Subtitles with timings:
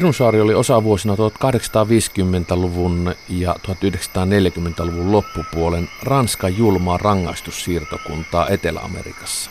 [0.00, 9.50] Pirunsaari oli osavuosina 1850-luvun ja 1940-luvun loppupuolen Ranskan julmaa rangaistussiirtokuntaa Etelä-Amerikassa.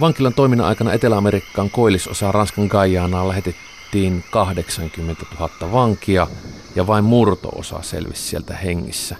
[0.00, 6.28] Vankilan toiminnan aikana Etelä-Amerikkaan koillisosa Ranskan Gajanaa lähetettiin 80 000 vankia
[6.74, 9.16] ja vain murtoosa selvisi sieltä hengissä.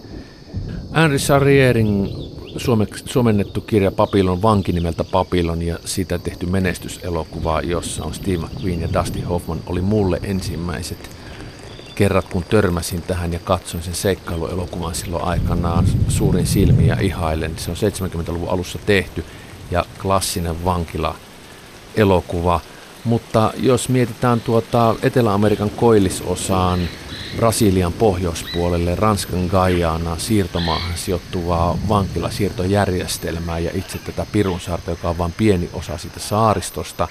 [0.95, 2.09] Henri Sarrierin
[3.05, 8.89] suomennettu kirja Papillon vanki nimeltä Papillon ja siitä tehty menestyselokuva, jossa on Steve McQueen ja
[8.93, 11.11] Dusty Hoffman, oli mulle ensimmäiset
[11.95, 17.53] kerrat, kun törmäsin tähän ja katsoin sen seikkailuelokuvan silloin aikanaan suurin silmiä ihailen.
[17.57, 19.25] Se on 70-luvun alussa tehty
[19.71, 22.61] ja klassinen vankila-elokuva.
[23.05, 26.81] Mutta jos mietitään tuota Etelä-Amerikan koillisosaan,
[27.37, 35.71] Brasilian pohjoispuolelle Ranskan Guyana siirtomaahan sijoittuvaa vankilasiirtojärjestelmää ja itse tätä Pirunsaarta, joka on vain pieni
[35.73, 37.09] osa siitä saaristosta,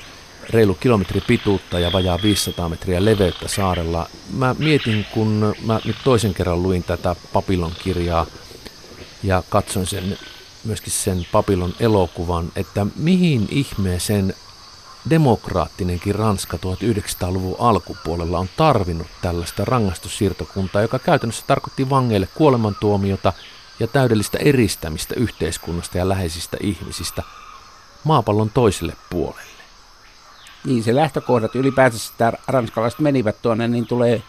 [0.50, 4.10] reilu kilometri pituutta ja vajaa 500 metriä leveyttä saarella.
[4.34, 8.26] Mä mietin, kun mä nyt toisen kerran luin tätä Papillon kirjaa
[9.23, 10.18] ja katsoin sen
[10.64, 14.34] myöskin sen Papillon elokuvan, että mihin ihmeeseen
[15.09, 23.34] demokraattinenkin Ranska 1900-luvun alkupuolella on tarvinnut tällaista rangaistussiirtokuntaa, joka käytännössä tarkoitti vangeille kuolemantuomiota
[23.80, 27.23] ja täydellistä eristämistä yhteiskunnasta ja läheisistä ihmisistä
[28.04, 29.58] maapallon toiselle puolelle.
[30.66, 34.23] Niin, se lähtökohdat ylipäätänsä, että ranskalaiset menivät tuonne, niin tulee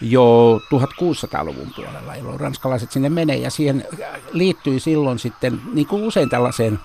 [0.00, 3.36] jo 1600-luvun puolella, jolloin ranskalaiset sinne menee.
[3.36, 3.86] Ja siihen
[4.32, 6.80] liittyy silloin sitten, niin kuin usein tällaiseen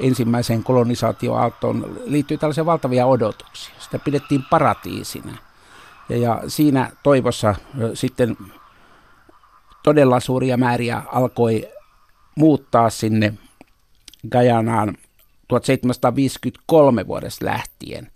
[0.00, 3.74] ensimmäiseen kolonisaatioaaltoon liittyy tällaisia valtavia odotuksia.
[3.78, 5.38] Sitä pidettiin paratiisina.
[6.08, 7.54] Ja, ja siinä toivossa
[7.94, 8.36] sitten
[9.82, 11.68] todella suuria määriä alkoi
[12.34, 13.34] muuttaa sinne
[14.30, 14.96] Gajanaan
[15.48, 18.10] 1753 vuodesta lähtien.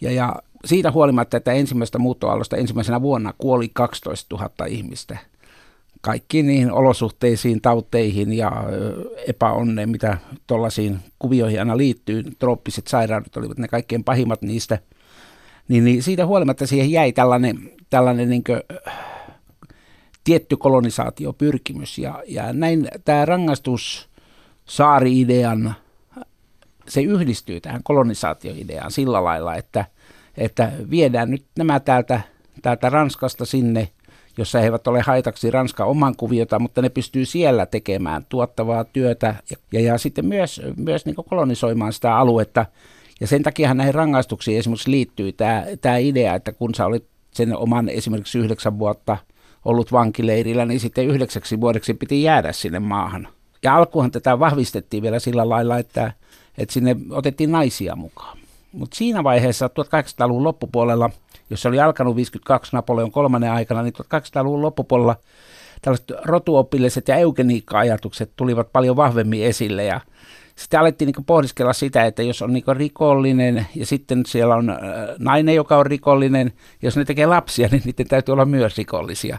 [0.00, 0.34] Ja, ja
[0.64, 5.18] siitä huolimatta, että ensimmäistä muuttoaallosta ensimmäisenä vuonna kuoli 12 000 ihmistä–
[6.04, 8.52] kaikkiin niihin olosuhteisiin, tauteihin ja
[9.26, 12.22] epäonneen, mitä tuollaisiin kuvioihin aina liittyy.
[12.38, 14.78] Trooppiset sairaudet olivat ne kaikkein pahimmat niistä.
[15.68, 18.60] Niin, niin siitä huolimatta siihen jäi tällainen, tällainen niin kuin,
[20.24, 21.98] tietty kolonisaatiopyrkimys.
[21.98, 24.08] Ja, ja näin tämä rangaistus
[24.64, 25.74] saari-idean,
[26.88, 29.84] se yhdistyy tähän kolonisaatioideaan sillä lailla, että,
[30.36, 32.20] että viedään nyt nämä täältä,
[32.62, 33.88] täältä Ranskasta sinne–
[34.38, 39.34] jossa he eivät ole haitaksi Ranskan oman kuviota, mutta ne pystyy siellä tekemään tuottavaa työtä
[39.50, 42.66] ja, ja, ja sitten myös, myös niin kolonisoimaan sitä aluetta.
[43.20, 47.56] Ja sen takia näihin rangaistuksiin esimerkiksi liittyy tämä, tämä idea, että kun sä olit sen
[47.56, 49.16] oman esimerkiksi yhdeksän vuotta
[49.64, 53.28] ollut vankileirillä, niin sitten yhdeksäksi vuodeksi piti jäädä sinne maahan.
[53.62, 56.12] Ja alkuhan tätä vahvistettiin vielä sillä lailla, että,
[56.58, 58.38] että sinne otettiin naisia mukaan.
[58.72, 61.10] Mutta siinä vaiheessa 1800-luvun loppupuolella–
[61.50, 65.16] jos se oli alkanut 52 Napoleon kolmannen aikana, niin 1800-luvun loppupuolella
[65.82, 70.00] tällaiset rotuopilliset ja eugeniikka-ajatukset tulivat paljon vahvemmin esille ja
[70.56, 74.78] sitten alettiin niin pohdiskella sitä, että jos on niin rikollinen ja sitten siellä on
[75.18, 76.52] nainen, joka on rikollinen,
[76.82, 79.38] jos ne tekee lapsia, niin niiden täytyy olla myös rikollisia.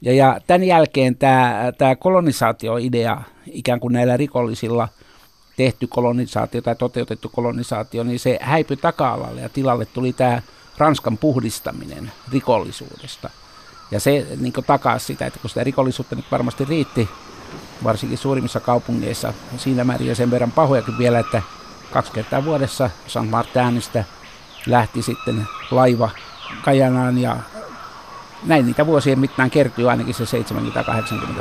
[0.00, 4.88] Ja, ja tämän jälkeen tämä, tämä kolonisaatioidea ikään kuin näillä rikollisilla
[5.56, 10.42] tehty kolonisaatio tai toteutettu kolonisaatio, niin se häipyi taka-alalle ja tilalle tuli tämä
[10.78, 13.30] Ranskan puhdistaminen rikollisuudesta.
[13.90, 17.08] Ja se niin takaa sitä, että kun sitä rikollisuutta nyt varmasti riitti,
[17.84, 21.42] varsinkin suurimmissa kaupungeissa, siinä määrin ja sen verran pahojakin vielä, että
[21.92, 23.30] kaksi kertaa vuodessa St.
[23.30, 24.04] Martinista
[24.66, 26.10] lähti sitten laiva
[26.62, 27.36] Kajanaan ja
[28.42, 30.34] näin niitä vuosien mittaan kertyy ainakin se 70-80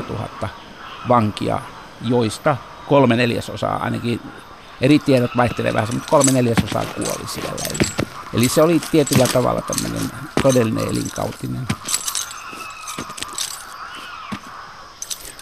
[0.09, 0.49] 000
[1.09, 1.61] vankia,
[2.01, 2.57] joista
[2.89, 4.21] kolme neljäsosaa ainakin
[4.81, 7.63] eri tiedot vaihtelevat vähän, mutta kolme neljäsosaa kuoli siellä.
[7.71, 8.02] Eli
[8.33, 10.11] Eli se oli tietyllä tavalla tämmöinen
[10.43, 11.67] todellinen elinkautinen.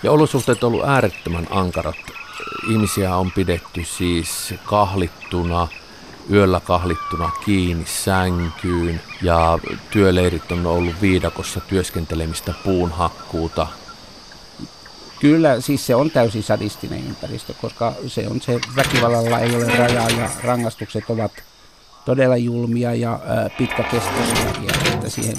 [0.04, 1.96] Ja olosuhteet on ollut äärettömän ankarat.
[2.72, 5.68] Ihmisiä on pidetty siis kahlittuna,
[6.32, 9.60] yöllä kahlittuna kiinni sänkyyn ja
[9.90, 13.68] työleirit on ollut viidakossa työskentelemistä puunhakkuuta.
[15.20, 20.10] Kyllä, siis se on täysin sadistinen ympäristö, koska se on se väkivallalla ei ole rajaa
[20.10, 21.32] ja rangaistukset ovat
[22.06, 23.20] todella julmia ja
[23.58, 25.36] pitkäkestoisia, ja että siihen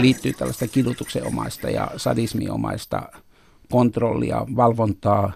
[0.00, 3.02] liittyy tällaista kidutuksenomaista ja sadismiomaista
[3.70, 5.32] kontrollia, valvontaa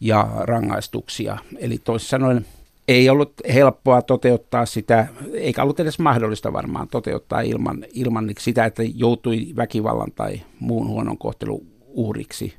[0.00, 1.38] ja rangaistuksia.
[1.58, 2.46] Eli toisin sanoen
[2.88, 8.82] ei ollut helppoa toteuttaa sitä, eikä ollut edes mahdollista varmaan toteuttaa ilman, ilman sitä, että
[8.94, 12.54] joutui väkivallan tai muun huonon kohtelun uhriksi.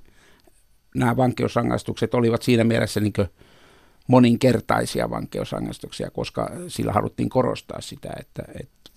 [0.96, 3.14] Nämä vankeusrangaistukset olivat siinä mielessä niin
[4.08, 8.92] moninkertaisia vankeusrangaistuksia, koska sillä haluttiin korostaa sitä, että, että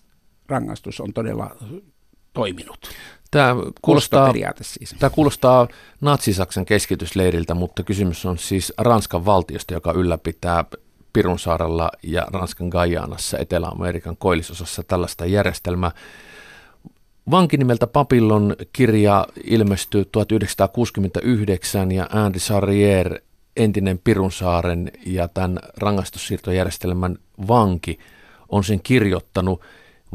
[0.49, 1.57] rangaistus on todella
[2.33, 2.89] toiminut.
[3.31, 4.95] Tämä kuulostaa, siis.
[4.99, 5.69] tämä kuulostaa
[6.01, 10.65] Natsi-Saksan keskitysleiriltä, mutta kysymys on siis Ranskan valtiosta, joka ylläpitää
[11.13, 15.91] Pirunsaarella ja Ranskan Gajanassa, Etelä-Amerikan koillisosassa tällaista järjestelmää.
[17.31, 23.21] Vanki nimeltä Papillon kirja ilmestyi 1969 ja Andy Sarrier,
[23.57, 27.19] entinen Pirunsaaren ja tämän rangaistussiirtojärjestelmän
[27.49, 27.99] vanki,
[28.49, 29.61] on sen kirjoittanut,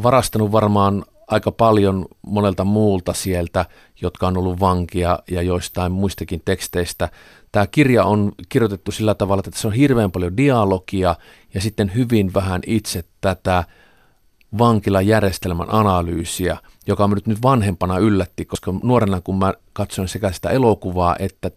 [0.04, 3.66] varastanut varmaan aika paljon monelta muulta sieltä,
[4.02, 7.10] jotka on ollut vankia ja joistain muistakin teksteistä.
[7.52, 11.16] Tämä kirja on kirjoitettu sillä tavalla, että se on hirveän paljon dialogia
[11.54, 13.64] ja sitten hyvin vähän itse tätä
[14.58, 21.16] vankilajärjestelmän analyysiä, joka on nyt, vanhempana yllätti, koska nuorena kun mä katsoin sekä sitä elokuvaa
[21.20, 21.52] että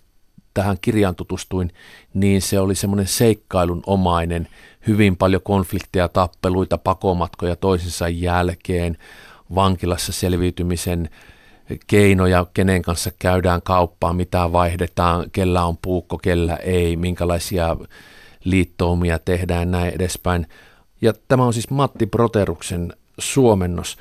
[0.55, 1.73] tähän kirjaan tutustuin,
[2.15, 4.49] niin se oli semmoinen seikkailun omainen,
[4.87, 8.97] hyvin paljon konflikteja, tappeluita, pakomatkoja toisensa jälkeen,
[9.55, 11.11] vankilassa selviytymisen
[11.87, 17.77] keinoja, kenen kanssa käydään kauppaa, mitä vaihdetaan, kellä on puukko, kellä ei, minkälaisia
[18.45, 20.47] liittoumia tehdään, näin edespäin.
[21.01, 23.97] Ja tämä on siis Matti Proteruksen suomennos.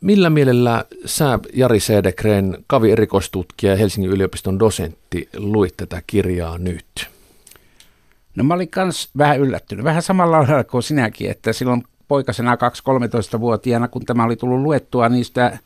[0.00, 7.08] Millä mielellä sä, Jari Sedekreen, kavi erikoistutkija ja Helsingin yliopiston dosentti, luit tätä kirjaa nyt?
[8.36, 13.88] No mä olin myös vähän yllättynyt, vähän samalla lailla kuin sinäkin, että silloin poikasena 2-13-vuotiaana,
[13.88, 15.58] kun tämä oli tullut luettua, niin sitä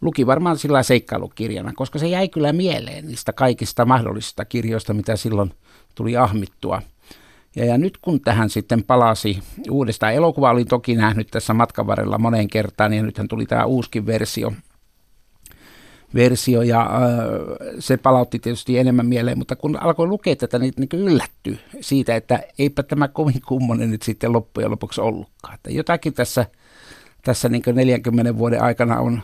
[0.00, 5.52] luki varmaan sillä seikkailukirjana, koska se jäi kyllä mieleen niistä kaikista mahdollisista kirjoista, mitä silloin
[5.94, 6.82] tuli ahmittua.
[7.56, 9.38] Ja, ja nyt kun tähän sitten palasi
[9.70, 14.06] uudestaan, elokuva oli toki nähnyt tässä matkan varrella moneen kertaan, ja nythän tuli tämä uuskin
[14.06, 14.52] versio,
[16.14, 16.88] versio ja äh,
[17.78, 22.40] se palautti tietysti enemmän mieleen, mutta kun alkoi lukea tätä, niin, niin yllättyi siitä, että
[22.58, 25.54] eipä tämä kovin kummonen nyt sitten loppujen lopuksi ollutkaan.
[25.54, 26.46] Että jotakin tässä,
[27.24, 29.22] tässä niin 40 vuoden aikana on,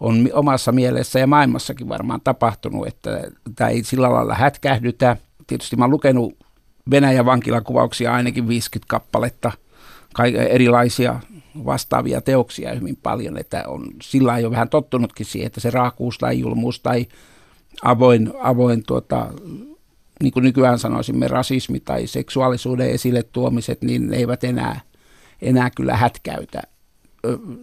[0.00, 5.16] on omassa mielessä ja maailmassakin varmaan tapahtunut, että tämä ei sillä lailla hätkähdytä.
[5.46, 6.47] Tietysti mä oon lukenut
[6.90, 9.52] Venäjän vankilakuvauksia ainakin 50 kappaletta,
[10.48, 11.20] erilaisia
[11.64, 16.38] vastaavia teoksia hyvin paljon, että on sillä jo vähän tottunutkin siihen, että se raakuus tai
[16.38, 17.06] julmuus tai
[17.82, 19.28] avoin, avoin tuota,
[20.22, 24.80] niin kuin nykyään sanoisimme, rasismi tai seksuaalisuuden esille tuomiset, niin ne eivät enää,
[25.42, 26.62] enää kyllä hätkäytä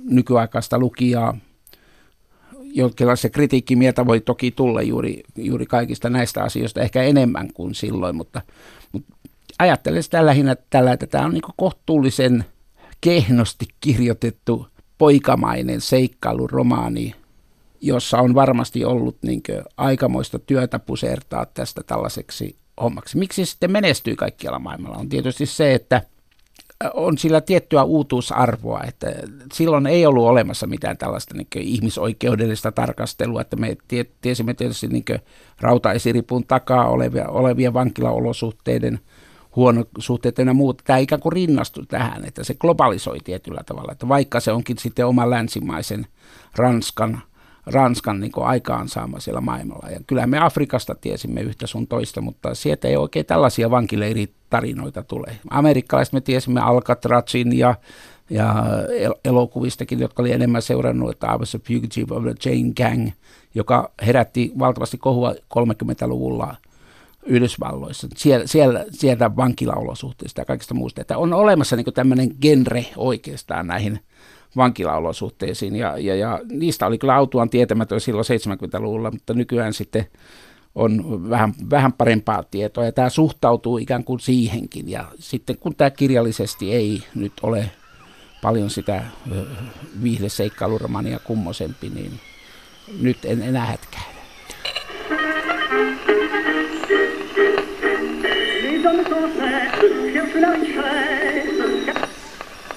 [0.03, 1.37] nykyaikaista lukijaa.
[3.15, 8.15] se kritiikki mieltä voi toki tulla juuri, juuri kaikista näistä asioista, ehkä enemmän kuin silloin,
[8.15, 8.41] mutta,
[8.91, 9.14] mutta
[9.59, 12.45] ajattelen sitä lähinnä tällä, että tämä on niin kohtuullisen–
[13.05, 14.67] kehnosti kirjoitettu
[14.97, 17.15] poikamainen seikkailuromaani,
[17.81, 19.41] jossa on varmasti ollut niin
[19.77, 23.17] aikamoista työtä pusertaa tästä tällaiseksi hommaksi.
[23.17, 24.97] Miksi se sitten menestyy kaikkialla maailmalla?
[24.97, 26.01] On tietysti se, että
[26.93, 29.07] on sillä tiettyä uutuusarvoa, että
[29.53, 33.77] silloin ei ollut olemassa mitään tällaista niin ihmisoikeudellista tarkastelua, että me
[34.21, 35.05] tiesimme tietysti niin
[35.61, 38.99] rautaesiripun takaa olevia, olevia vankilaolosuhteiden–
[39.55, 40.83] huonosuhteet ja muuta.
[40.87, 45.05] Tämä ikään kuin rinnastui tähän, että se globalisoi tietyllä tavalla, että vaikka se onkin sitten
[45.05, 46.07] oma länsimaisen
[46.55, 47.21] Ranskan,
[47.65, 49.89] Ranskan niin aikaansaama siellä maailmalla.
[49.89, 55.37] Ja kyllä me Afrikasta tiesimme yhtä sun toista, mutta sieltä ei oikein tällaisia vankileiritarinoita tule.
[55.49, 57.75] Amerikkalaiset me tiesimme Alcatrazin ja,
[58.29, 58.55] ja
[59.25, 63.09] elokuvistakin, jotka oli enemmän seurannut, että I was a fugitive of the Jane Gang,
[63.55, 66.55] joka herätti valtavasti kohua 30-luvulla
[67.25, 71.01] Yhdysvalloissa, siellä, siellä, sieltä vankilaolosuhteista ja kaikista muusta.
[71.01, 73.99] Että on olemassa niin tämmöinen genre oikeastaan näihin
[74.57, 80.05] vankilaolosuhteisiin ja, ja, ja niistä oli kyllä autuan tietämätön silloin 70-luvulla, mutta nykyään sitten
[80.75, 85.89] on vähän, vähän parempaa tietoa ja tämä suhtautuu ikään kuin siihenkin ja sitten kun tämä
[85.89, 87.71] kirjallisesti ei nyt ole
[88.41, 89.03] paljon sitä
[90.03, 92.19] viihdeseikkailuromaania kummosempi, niin
[93.01, 94.15] nyt en enää hätkää.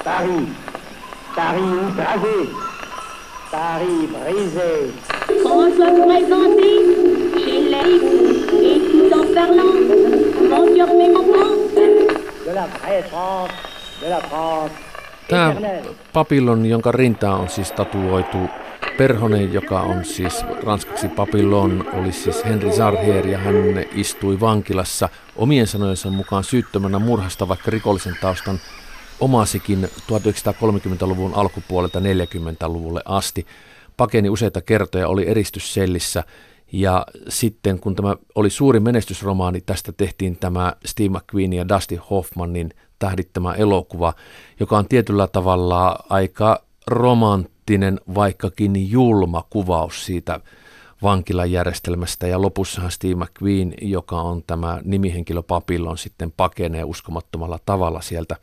[0.05, 0.49] Paris,
[1.37, 2.49] Paris brasé,
[3.50, 4.93] Paris brisé.
[5.43, 6.71] François présenté
[7.45, 7.93] chez les
[8.69, 9.75] et tout en parlant,
[10.50, 11.79] mon cœur mécontent.
[12.47, 13.50] De la vraie France,
[14.03, 14.73] de la France.
[15.29, 15.53] Tämä
[16.12, 18.38] Papillon, jonka rinta on siis tatuoitu
[18.99, 23.55] Perhonen, joka on siis ranskaksi Papillon, oli siis Henri Sarhier ja hän
[23.93, 28.61] istui vankilassa omien sanojensa mukaan syyttömänä murhasta, vaikka rikollisen taustan
[29.21, 33.47] omasikin 1930-luvun alkupuolelta 40-luvulle asti.
[33.97, 36.25] Pakeni useita kertoja, oli eristyssellissä
[36.73, 42.71] ja sitten kun tämä oli suuri menestysromaani, tästä tehtiin tämä Steve McQueen ja Dusty Hoffmanin
[42.99, 44.14] tähdittämä elokuva,
[44.61, 47.58] joka on tietyllä tavalla aika romanttinen,
[48.14, 50.40] vaikkakin julma kuvaus siitä
[51.02, 58.37] vankilajärjestelmästä ja lopussahan Steve McQueen, joka on tämä nimihenkilö Papillon, sitten pakenee uskomattomalla tavalla sieltä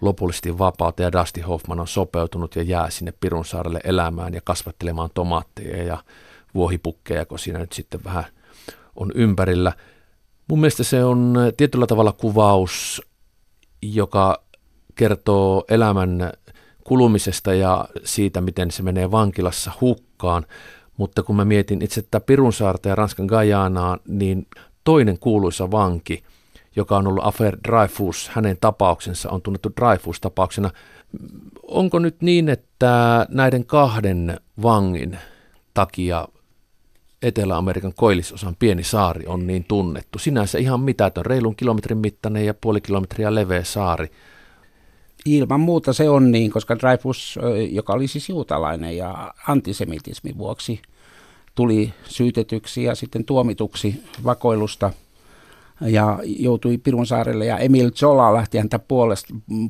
[0.00, 5.82] lopullisesti vapautta ja Dusty Hoffman on sopeutunut ja jää sinne Pirunsaarelle elämään ja kasvattelemaan tomaatteja
[5.82, 5.98] ja
[6.54, 8.24] vuohipukkeja, kun siinä nyt sitten vähän
[8.96, 9.72] on ympärillä.
[10.48, 13.02] Mun mielestä se on tietyllä tavalla kuvaus,
[13.82, 14.42] joka
[14.94, 16.32] kertoo elämän
[16.84, 20.46] kulumisesta ja siitä, miten se menee vankilassa hukkaan.
[20.96, 24.46] Mutta kun mä mietin itse tätä Pirunsaarta ja Ranskan Gajanaa, niin
[24.84, 26.22] toinen kuuluisa vanki,
[26.76, 30.70] joka on ollut Affair Dreyfus, hänen tapauksensa on tunnettu Dreyfus-tapauksena.
[31.62, 35.18] Onko nyt niin, että näiden kahden vangin
[35.74, 36.28] takia
[37.22, 40.18] Etelä-Amerikan koillisosan pieni saari on niin tunnettu?
[40.18, 44.10] Sinänsä ihan mitätön, reilun kilometrin mittainen ja puoli kilometriä leveä saari.
[45.26, 47.38] Ilman muuta se on niin, koska Dreyfus,
[47.70, 50.82] joka oli siis juutalainen ja antisemitismin vuoksi
[51.54, 54.90] tuli syytetyksi ja sitten tuomituksi vakoilusta
[55.80, 58.80] ja joutui Pirun saarelle ja Emil Zola lähti häntä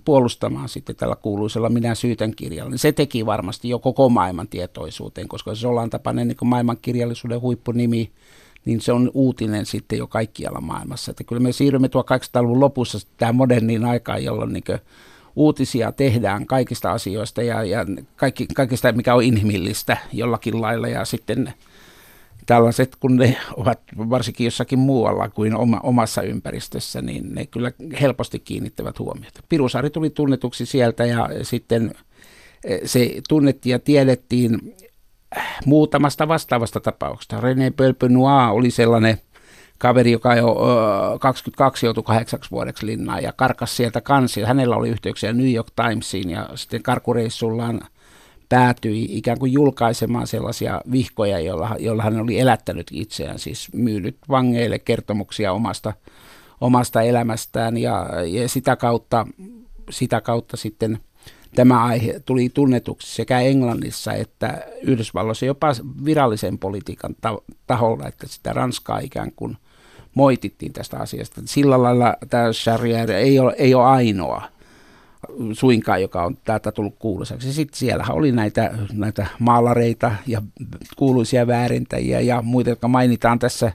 [0.04, 2.76] puolustamaan sitten tällä kuuluisella Minä syytän kirjalla.
[2.76, 8.10] Se teki varmasti jo koko maailman tietoisuuteen, koska Zolan tapainen niin maailmankirjallisuuden huippunimi,
[8.64, 11.10] niin se on uutinen sitten jo kaikkialla maailmassa.
[11.10, 14.64] Että kyllä me siirrymme tuo 800-luvun lopussa tähän moderniin aikaan, jolloin niin
[15.36, 17.86] uutisia tehdään kaikista asioista ja, ja
[18.16, 21.54] kaikki, kaikista, mikä on inhimillistä jollakin lailla ja sitten
[22.46, 28.38] tällaiset, kun ne ovat varsinkin jossakin muualla kuin oma, omassa ympäristössä, niin ne kyllä helposti
[28.38, 29.40] kiinnittävät huomiota.
[29.48, 31.94] Pirusaari tuli tunnetuksi sieltä ja sitten
[32.64, 34.76] eh, se tunnettiin ja tiedettiin
[35.66, 37.40] muutamasta vastaavasta tapauksesta.
[37.40, 39.18] René Pelpenois oli sellainen
[39.82, 40.56] kaveri, joka jo
[41.20, 44.42] 22 joutui kahdeksaksi vuodeksi linnaan ja karkas sieltä kansi.
[44.42, 47.80] Hänellä oli yhteyksiä New York Timesiin ja sitten karkureissullaan
[48.48, 54.78] päätyi ikään kuin julkaisemaan sellaisia vihkoja, joilla, joilla hän oli elättänyt itseään, siis myynyt vangeille
[54.78, 55.92] kertomuksia omasta,
[56.60, 59.26] omasta elämästään ja, ja sitä, kautta,
[59.90, 60.98] sitä kautta sitten
[61.54, 65.68] tämä aihe tuli tunnetuksi sekä Englannissa että Yhdysvalloissa jopa
[66.04, 67.14] virallisen politiikan
[67.66, 69.56] taholla, että sitä Ranskaa ikään kuin–
[70.14, 71.42] moitittiin tästä asiasta.
[71.44, 74.42] Sillä lailla tämä Sharia ei ole, ei ole ainoa
[75.52, 77.52] suinkaan, joka on täältä tullut kuuluisaksi.
[77.52, 80.42] Sitten siellä oli näitä, näitä maalareita ja
[80.96, 83.72] kuuluisia väärintäjiä ja muita, jotka mainitaan tässä,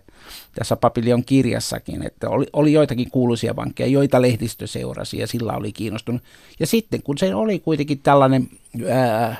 [0.55, 5.71] tässä Papilion kirjassakin, että oli, oli joitakin kuuluisia vankkeja, joita lehdistö seurasi ja sillä oli
[5.71, 6.23] kiinnostunut.
[6.59, 8.49] Ja sitten kun se oli kuitenkin tällainen
[8.89, 9.35] ää,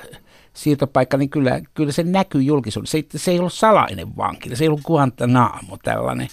[0.58, 2.98] siirtopaikka, niin kyllä, kyllä se näkyy julkisuudessa.
[3.12, 6.28] Se, se ei ollut salainen vanki, se ei ollut Guantanamo tällainen,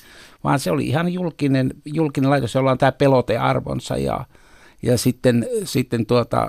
[0.45, 4.27] vaan se oli ihan julkinen, julkinen laitos, jolla on tämä pelotearvonsa ja,
[4.83, 6.49] ja sitten, sitten tuota,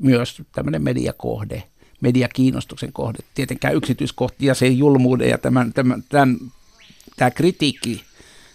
[0.00, 1.62] myös tämmöinen mediakohde,
[2.00, 3.18] mediakiinnostuksen kohde.
[3.34, 6.38] Tietenkään yksityiskohtia, se julmuuden ja tämän, tämän, tämän,
[7.16, 8.04] tämä kritiikki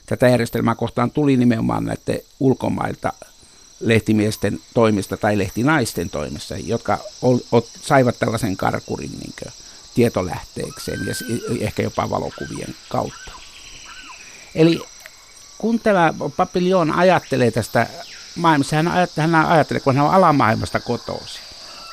[0.06, 3.14] tätä järjestelmää kohtaan tuli nimenomaan näiden ulkomailta
[3.80, 9.54] lehtimiesten toimista tai lehtinaisten toimissa, jotka ol, ot, saivat tällaisen karkurin niin
[9.96, 11.14] tietolähteekseen ja
[11.60, 13.32] ehkä jopa valokuvien kautta.
[14.56, 14.82] Eli
[15.58, 17.88] kun tämä Papillon ajattelee tästä
[18.36, 21.45] maailmasta, hän ajattelee, hän ajattelee kun hän on alamaailmasta kotoisin.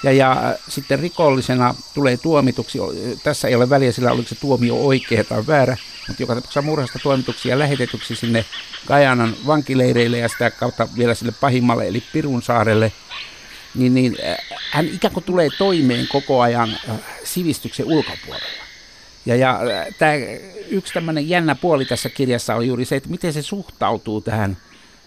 [0.02, 2.78] Ja, ja sitten rikollisena tulee tuomituksi,
[3.22, 5.76] tässä ei ole väliä sillä, oliko se tuomio oikea tai väärä,
[6.08, 8.44] mutta joka tapauksessa murhasta tuomituksi ja lähetetyksi sinne
[8.86, 12.92] Kajanan vankileireille ja sitä kautta vielä sille pahimmalle eli Pirun saarelle,
[13.74, 14.36] niin, niin äh,
[14.70, 18.62] hän ikään kuin tulee toimeen koko ajan äh, sivistyksen ulkopuolella.
[19.26, 20.12] Ja, ja äh, tämä
[20.68, 24.56] yksi tämmöinen jännä puoli tässä kirjassa on juuri se, että miten se suhtautuu tähän,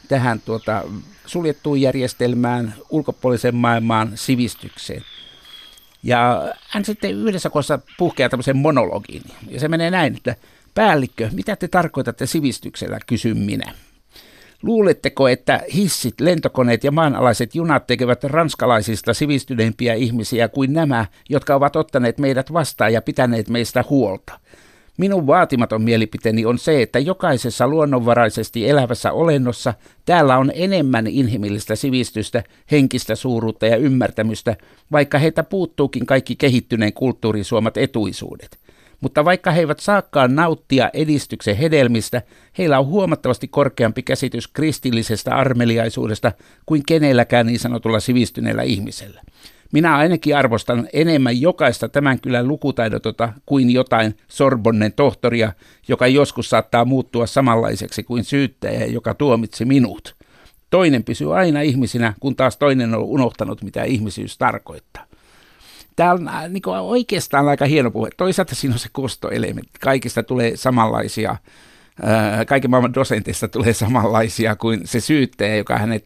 [0.07, 0.83] tähän tuota,
[1.25, 5.01] suljettuun järjestelmään, ulkopuoliseen maailmaan, sivistykseen.
[6.03, 9.23] Ja hän sitten yhdessä kohdassa puhkeaa tämmöisen monologiin.
[9.49, 10.35] Ja se menee näin, että
[10.75, 13.71] päällikkö, mitä te tarkoitatte sivistyksellä, kysyn minä.
[14.63, 21.75] Luuletteko, että hissit, lentokoneet ja maanalaiset junat tekevät ranskalaisista sivistyneempiä ihmisiä kuin nämä, jotka ovat
[21.75, 24.39] ottaneet meidät vastaan ja pitäneet meistä huolta?
[24.97, 29.73] Minun vaatimaton mielipiteeni on se, että jokaisessa luonnonvaraisesti elävässä olennossa
[30.05, 34.55] täällä on enemmän inhimillistä sivistystä, henkistä suuruutta ja ymmärtämystä,
[34.91, 38.59] vaikka heitä puuttuukin kaikki kehittyneen kulttuurin suomat etuisuudet.
[39.01, 42.21] Mutta vaikka he eivät saakaan nauttia edistyksen hedelmistä,
[42.57, 46.31] heillä on huomattavasti korkeampi käsitys kristillisestä armeliaisuudesta
[46.65, 49.21] kuin kenelläkään niin sanotulla sivistyneellä ihmisellä.
[49.75, 55.53] Minä ainakin arvostan enemmän jokaista tämän kylän lukutaidotota kuin jotain Sorbonnen tohtoria,
[55.87, 60.15] joka joskus saattaa muuttua samanlaiseksi kuin syyttäjä, joka tuomitsi minut.
[60.69, 65.05] Toinen pysyy aina ihmisinä, kun taas toinen on unohtanut, mitä ihmisyys tarkoittaa.
[65.95, 68.09] Tämä on niin oikeastaan aika hieno puhe.
[68.17, 69.79] Toisaalta siinä on se kostoelementti.
[69.79, 71.35] Kaikista tulee samanlaisia
[72.47, 76.05] kaiken maailman dosenteista tulee samanlaisia kuin se syyttäjä, joka hänet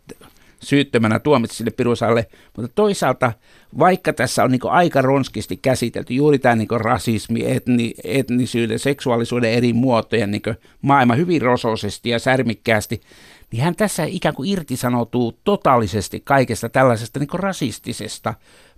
[0.63, 3.31] syyttömänä tuomitsi sille Pirusalle, mutta toisaalta
[3.79, 9.73] vaikka tässä on niin aika ronskisti käsitelty juuri tämä niin rasismi, etni, etnisyyden, seksuaalisuuden eri
[9.73, 10.41] muotojen niin
[10.81, 13.01] maailma hyvin rosoisesti ja särmikkäästi,
[13.51, 18.33] niin hän tässä ikään kuin irtisanoutuu totaalisesti kaikesta tällaisesta niin rasistisesta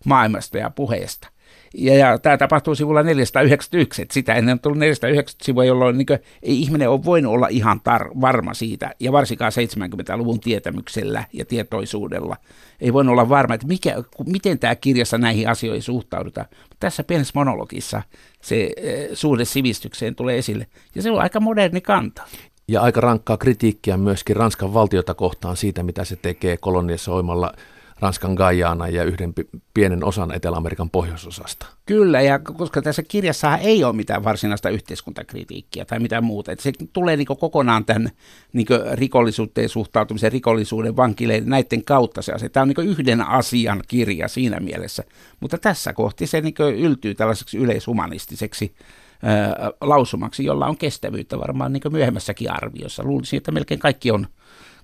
[0.06, 1.31] maailmasta ja puheesta.
[1.74, 6.06] Ja, ja tämä tapahtuu sivulla 491, että sitä ennen on tullut 490 sivua, jolloin niin
[6.06, 11.46] kuin, ei ihminen ole voinut olla ihan tar- varma siitä, ja varsinkaan 70-luvun tietämyksellä ja
[11.46, 12.38] tietoisuudella.
[12.82, 16.48] Ei voinut olla varma, että mikä, miten tämä kirjassa näihin asioihin suhtaudutaan.
[16.52, 18.02] Mutta tässä pienessä monologissa
[18.42, 22.22] se e, suhde sivistykseen tulee esille, ja se on aika moderni kanta.
[22.68, 27.54] Ja aika rankkaa kritiikkiä myöskin Ranskan valtiota kohtaan siitä, mitä se tekee koloniasoimalla
[28.02, 29.34] Ranskan Guyana ja yhden
[29.74, 31.66] pienen osan Etelä-Amerikan pohjoisosasta.
[31.86, 36.72] Kyllä, ja koska tässä kirjassa ei ole mitään varsinaista yhteiskuntakritiikkiä tai mitään muuta, että se
[36.94, 38.10] tulee niin kokonaan tämän
[38.54, 42.50] niin rikollisuuteen suhtautumisen, rikollisuuden, vankileiden, näiden kautta se asia.
[42.50, 45.04] Tämä on niin yhden asian kirja siinä mielessä,
[45.40, 48.76] mutta tässä kohti se niin yltyy tällaiseksi yleishumanistiseksi
[49.24, 53.04] ää, lausumaksi, jolla on kestävyyttä varmaan niin myöhemmässäkin arviossa.
[53.04, 54.28] Luulisin, että melkein kaikki on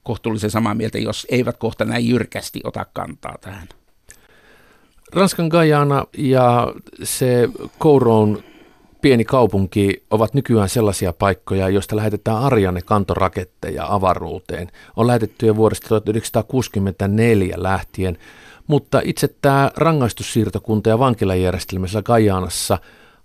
[0.07, 3.67] kohtuullisen samaa mieltä, jos eivät kohta näin jyrkästi ota kantaa tähän.
[5.13, 6.73] Ranskan Guyana ja
[7.03, 8.43] se Kouroon
[9.01, 14.71] pieni kaupunki ovat nykyään sellaisia paikkoja, joista lähetetään Ariane kantoraketteja avaruuteen.
[14.95, 18.17] On lähetetty jo vuodesta 1964 lähtien,
[18.67, 22.77] mutta itse tämä rangaistussiirtokunta ja vankilajärjestelmässä Gajanassa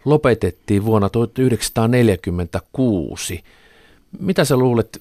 [0.05, 3.45] lopetettiin vuonna 1946.
[4.21, 4.99] Mitä sä luulet,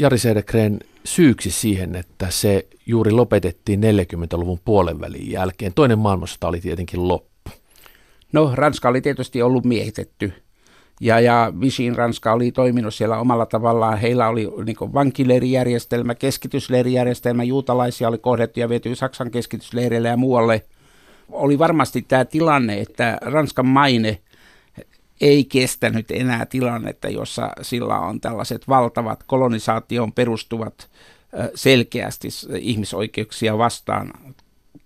[0.00, 5.74] Jari Sedekreen syyksi siihen, että se juuri lopetettiin 40-luvun puolen välin jälkeen.
[5.74, 7.50] Toinen maailmansota oli tietenkin loppu.
[8.32, 10.32] No, Ranska oli tietysti ollut miehitetty.
[11.00, 13.98] Ja, ja Vichin Ranska oli toiminut siellä omalla tavallaan.
[13.98, 20.62] Heillä oli niin vankileirijärjestelmä, keskitysleirijärjestelmä, juutalaisia oli kohdettu ja viety Saksan keskitysleireille ja muualle.
[21.28, 24.18] Oli varmasti tämä tilanne, että Ranskan maine
[25.20, 30.90] ei kestänyt enää tilannetta, jossa sillä on tällaiset valtavat kolonisaatioon perustuvat
[31.54, 32.28] selkeästi
[32.58, 34.12] ihmisoikeuksia vastaan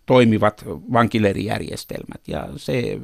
[0.06, 2.28] toimivat vankileirijärjestelmät.
[2.28, 2.98] Ja se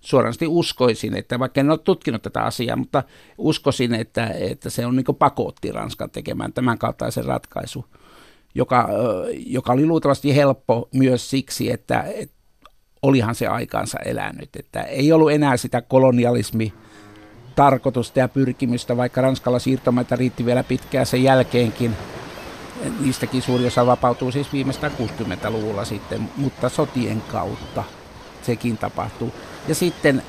[0.00, 3.02] suorasti uskoisin, että vaikka en ole tutkinut tätä asiaa, mutta
[3.38, 7.84] uskoisin, että, että se on niin pakotti Ranskan tekemään tämän kaltaisen ratkaisu,
[8.54, 8.88] joka,
[9.46, 12.37] joka oli luultavasti helppo myös siksi, että, että
[13.02, 14.48] olihan se aikaansa elänyt.
[14.56, 16.72] Että ei ollut enää sitä kolonialismi
[17.56, 21.96] tarkoitusta ja pyrkimystä, vaikka Ranskalla siirtomaita riitti vielä pitkään sen jälkeenkin.
[23.00, 27.84] Niistäkin suuri osa vapautuu siis viimeistään 60-luvulla sitten, mutta sotien kautta
[28.42, 29.34] sekin tapahtuu.
[29.68, 30.22] Ja sitten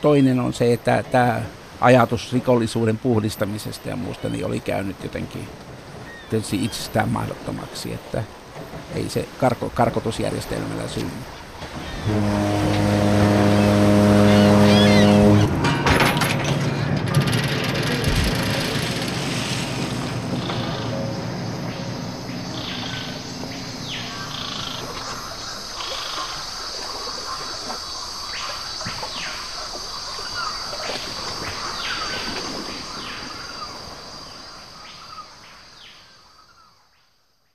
[0.00, 1.40] toinen on se, että tämä
[1.80, 5.48] ajatus rikollisuuden puhdistamisesta ja muusta niin oli käynyt jotenkin
[6.52, 8.22] itsestään mahdottomaksi, että
[8.94, 11.10] ei se karko, karkotusjärjestelmällä synny.
[12.06, 12.73] Thank you.